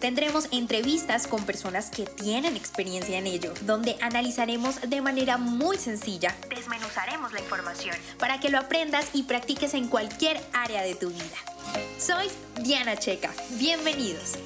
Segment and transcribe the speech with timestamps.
[0.00, 6.34] Tendremos entrevistas con personas que tienen experiencia en ello, donde analizaremos de manera muy sencilla,
[6.48, 11.36] desmenuzaremos la información para que lo aprendas y practiques en cualquier área de tu vida.
[11.98, 12.28] Soy
[12.64, 13.30] Diana Checa.
[13.58, 14.38] Bienvenidos.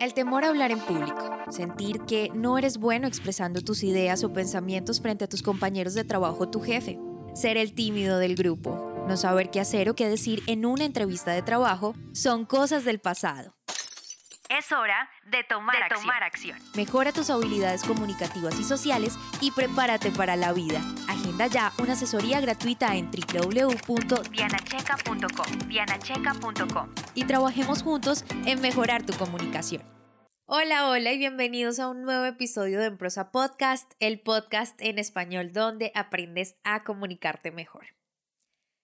[0.00, 4.32] El temor a hablar en público, sentir que no eres bueno expresando tus ideas o
[4.32, 6.98] pensamientos frente a tus compañeros de trabajo o tu jefe,
[7.34, 11.30] ser el tímido del grupo, no saber qué hacer o qué decir en una entrevista
[11.30, 13.54] de trabajo, son cosas del pasado.
[14.50, 16.58] Es hora de tomar, tomar acción.
[16.74, 20.80] Mejora tus habilidades comunicativas y sociales y prepárate para la vida.
[21.08, 25.68] Agenda ya una asesoría gratuita en www.dianacheca.com.
[25.68, 26.94] Dianacheca.com.
[27.14, 29.84] Y trabajemos juntos en mejorar tu comunicación.
[30.46, 35.52] Hola, hola y bienvenidos a un nuevo episodio de Emprosa Podcast, el podcast en español
[35.52, 37.86] donde aprendes a comunicarte mejor.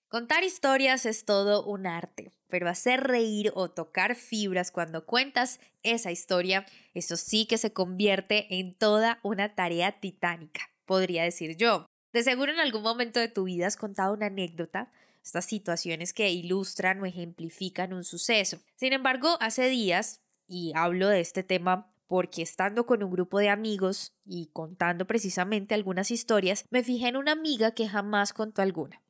[0.09, 6.13] Contar historias es todo un arte, pero hacer reír o tocar fibras cuando cuentas esa
[6.13, 11.87] historia, eso sí que se convierte en toda una tarea titánica, podría decir yo.
[12.13, 14.93] De seguro en algún momento de tu vida has contado una anécdota,
[15.25, 18.61] estas situaciones que ilustran o ejemplifican un suceso.
[18.77, 23.49] Sin embargo, hace días, y hablo de este tema porque estando con un grupo de
[23.49, 29.03] amigos y contando precisamente algunas historias, me fijé en una amiga que jamás contó alguna.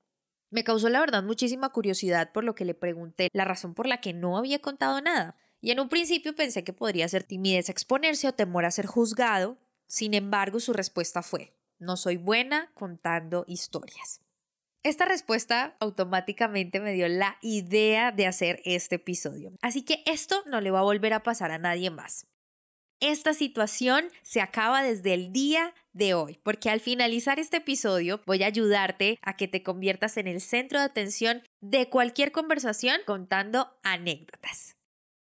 [0.50, 4.00] Me causó la verdad muchísima curiosidad por lo que le pregunté la razón por la
[4.00, 5.36] que no había contado nada.
[5.60, 9.58] Y en un principio pensé que podría ser timidez exponerse o temor a ser juzgado.
[9.88, 14.20] Sin embargo, su respuesta fue, no soy buena contando historias.
[14.82, 19.52] Esta respuesta automáticamente me dio la idea de hacer este episodio.
[19.60, 22.28] Así que esto no le va a volver a pasar a nadie más.
[23.00, 28.42] Esta situación se acaba desde el día de hoy, porque al finalizar este episodio voy
[28.42, 33.68] a ayudarte a que te conviertas en el centro de atención de cualquier conversación contando
[33.82, 34.76] anécdotas.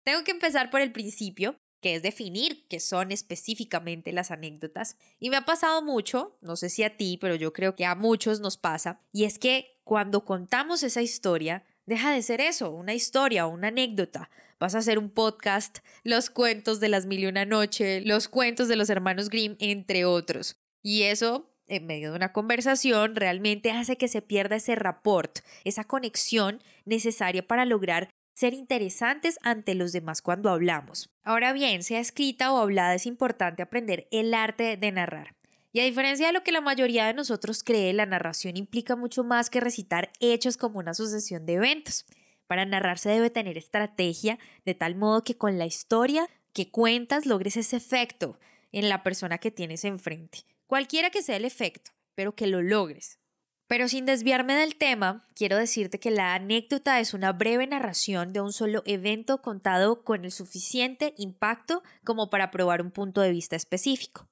[0.04, 4.98] Tengo que empezar por el principio, que es definir qué son específicamente las anécdotas.
[5.20, 7.96] Y me ha pasado mucho, no sé si a ti, pero yo creo que a
[7.96, 12.94] muchos nos pasa, y es que cuando contamos esa historia, deja de ser eso, una
[12.94, 14.30] historia o una anécdota
[14.60, 18.68] vas a hacer un podcast, los cuentos de las mil y una noche, los cuentos
[18.68, 20.56] de los hermanos Grimm, entre otros.
[20.82, 25.84] Y eso en medio de una conversación realmente hace que se pierda ese rapport, esa
[25.84, 31.10] conexión necesaria para lograr ser interesantes ante los demás cuando hablamos.
[31.24, 35.36] Ahora bien, sea escrita o hablada, es importante aprender el arte de narrar.
[35.72, 39.24] Y a diferencia de lo que la mayoría de nosotros cree, la narración implica mucho
[39.24, 42.06] más que recitar hechos como una sucesión de eventos.
[42.48, 47.26] Para narrar se debe tener estrategia de tal modo que con la historia que cuentas
[47.26, 48.40] logres ese efecto
[48.72, 50.40] en la persona que tienes enfrente.
[50.68, 53.20] Cualquiera que sea el efecto, pero que lo logres.
[53.68, 58.42] Pero sin desviarme del tema, quiero decirte que la anécdota es una breve narración de
[58.42, 63.56] un solo evento contado con el suficiente impacto como para probar un punto de vista
[63.56, 64.28] específico.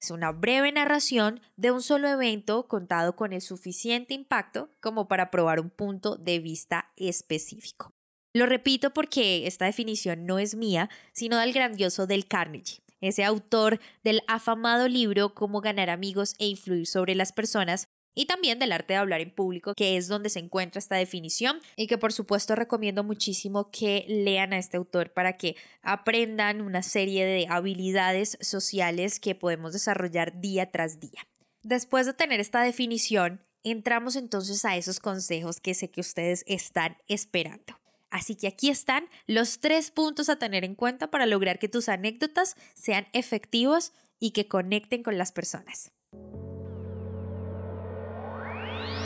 [0.00, 5.30] Es una breve narración de un solo evento contado con el suficiente impacto como para
[5.30, 7.92] probar un punto de vista específico.
[8.32, 13.80] Lo repito porque esta definición no es mía, sino del grandioso Del Carnegie, ese autor
[14.04, 18.94] del afamado libro Cómo ganar amigos e influir sobre las personas, y también del arte
[18.94, 22.54] de hablar en público, que es donde se encuentra esta definición y que por supuesto
[22.54, 29.20] recomiendo muchísimo que lean a este autor para que aprendan una serie de habilidades sociales
[29.20, 31.26] que podemos desarrollar día tras día.
[31.62, 36.96] Después de tener esta definición, entramos entonces a esos consejos que sé que ustedes están
[37.08, 37.78] esperando.
[38.10, 41.88] Así que aquí están los tres puntos a tener en cuenta para lograr que tus
[41.88, 45.92] anécdotas sean efectivos y que conecten con las personas.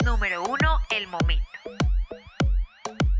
[0.01, 0.57] Número 1.
[0.95, 1.45] El momento.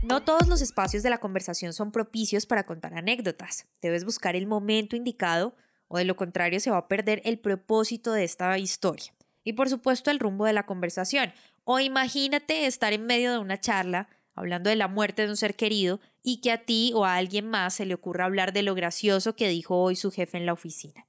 [0.01, 3.67] No todos los espacios de la conversación son propicios para contar anécdotas.
[3.81, 5.55] Debes buscar el momento indicado
[5.87, 9.13] o de lo contrario se va a perder el propósito de esta historia.
[9.43, 11.31] Y por supuesto el rumbo de la conversación.
[11.63, 15.55] O imagínate estar en medio de una charla hablando de la muerte de un ser
[15.55, 18.75] querido y que a ti o a alguien más se le ocurra hablar de lo
[18.75, 21.05] gracioso que dijo hoy su jefe en la oficina.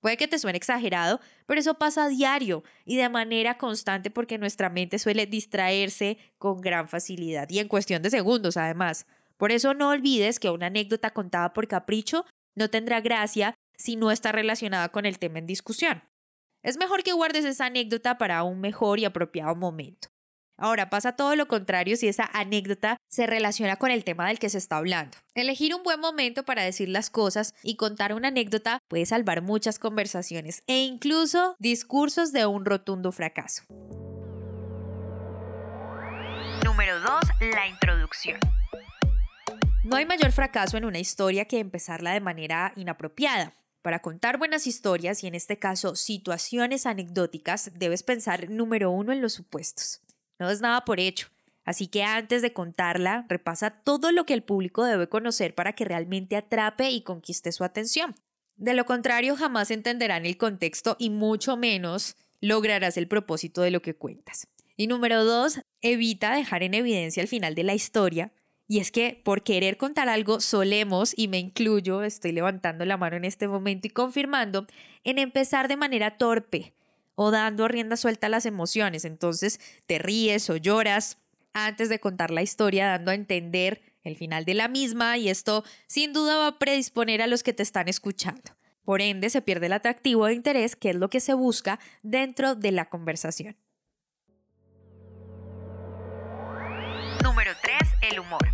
[0.00, 4.38] Puede que te suene exagerado, pero eso pasa a diario y de manera constante porque
[4.38, 9.06] nuestra mente suele distraerse con gran facilidad y en cuestión de segundos además.
[9.36, 12.24] Por eso no olvides que una anécdota contada por capricho
[12.54, 16.02] no tendrá gracia si no está relacionada con el tema en discusión.
[16.62, 20.08] Es mejor que guardes esa anécdota para un mejor y apropiado momento.
[20.60, 24.50] Ahora pasa todo lo contrario si esa anécdota se relaciona con el tema del que
[24.50, 25.16] se está hablando.
[25.34, 29.78] Elegir un buen momento para decir las cosas y contar una anécdota puede salvar muchas
[29.78, 33.62] conversaciones e incluso discursos de un rotundo fracaso.
[36.64, 37.08] Número 2.
[37.54, 38.40] La introducción.
[39.84, 43.54] No hay mayor fracaso en una historia que empezarla de manera inapropiada.
[43.80, 49.22] Para contar buenas historias y en este caso situaciones anecdóticas, debes pensar número uno en
[49.22, 50.02] los supuestos.
[50.38, 51.28] No es nada por hecho.
[51.64, 55.84] Así que antes de contarla, repasa todo lo que el público debe conocer para que
[55.84, 58.14] realmente atrape y conquiste su atención.
[58.56, 63.82] De lo contrario, jamás entenderán el contexto y mucho menos lograrás el propósito de lo
[63.82, 64.48] que cuentas.
[64.76, 68.32] Y número dos, evita dejar en evidencia al final de la historia.
[68.66, 73.16] Y es que por querer contar algo solemos, y me incluyo, estoy levantando la mano
[73.16, 74.66] en este momento y confirmando,
[75.04, 76.74] en empezar de manera torpe,
[77.20, 79.04] o dando rienda suelta a las emociones.
[79.04, 81.18] Entonces te ríes o lloras
[81.52, 85.64] antes de contar la historia, dando a entender el final de la misma y esto
[85.88, 88.52] sin duda va a predisponer a los que te están escuchando.
[88.84, 92.54] Por ende, se pierde el atractivo de interés, que es lo que se busca dentro
[92.54, 93.56] de la conversación.
[97.24, 98.12] Número 3.
[98.12, 98.48] El humor.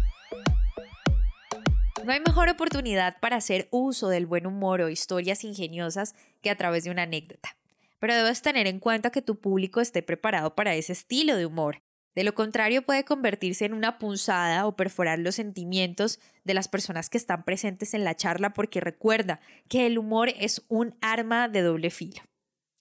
[2.02, 6.56] No hay mejor oportunidad para hacer uso del buen humor o historias ingeniosas que a
[6.56, 7.58] través de una anécdota
[8.04, 11.80] pero debes tener en cuenta que tu público esté preparado para ese estilo de humor.
[12.14, 17.08] De lo contrario, puede convertirse en una punzada o perforar los sentimientos de las personas
[17.08, 19.40] que están presentes en la charla porque recuerda
[19.70, 22.20] que el humor es un arma de doble filo.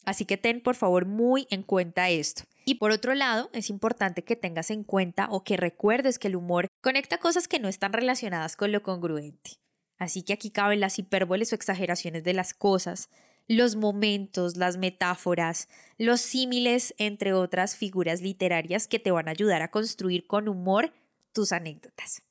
[0.04, 2.44] Así que ten por favor muy en cuenta esto.
[2.66, 6.36] Y por otro lado, es importante que tengas en cuenta o que recuerdes que el
[6.36, 9.52] humor conecta cosas que no están relacionadas con lo congruente.
[9.98, 13.08] Así que aquí caben las hipérboles o exageraciones de las cosas,
[13.48, 15.68] los momentos, las metáforas,
[15.98, 20.94] los símiles, entre otras figuras literarias que te van a ayudar a construir con humor
[21.34, 22.24] tus anécdotas.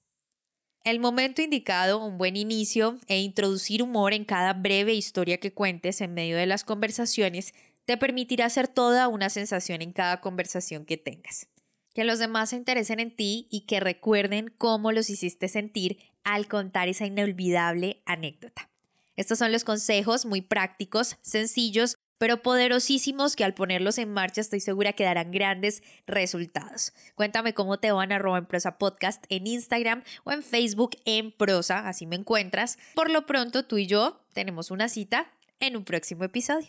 [0.84, 6.00] El momento indicado, un buen inicio e introducir humor en cada breve historia que cuentes
[6.00, 7.54] en medio de las conversaciones
[7.84, 11.48] te permitirá hacer toda una sensación en cada conversación que tengas.
[11.94, 16.48] Que los demás se interesen en ti y que recuerden cómo los hiciste sentir al
[16.48, 18.71] contar esa inolvidable anécdota.
[19.16, 24.60] Estos son los consejos muy prácticos, sencillos, pero poderosísimos que al ponerlos en marcha estoy
[24.60, 26.92] segura que darán grandes resultados.
[27.16, 31.32] Cuéntame cómo te van a arroba en prosa podcast en Instagram o en Facebook en
[31.32, 32.78] prosa, así me encuentras.
[32.94, 36.68] Por lo pronto tú y yo tenemos una cita en un próximo episodio.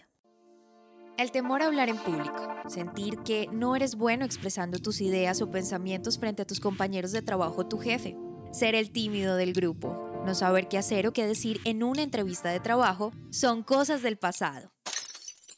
[1.18, 5.52] El temor a hablar en público, sentir que no eres bueno expresando tus ideas o
[5.52, 8.18] pensamientos frente a tus compañeros de trabajo o tu jefe,
[8.52, 12.50] ser el tímido del grupo, no saber qué hacer o qué decir en una entrevista
[12.50, 14.74] de trabajo son cosas del pasado.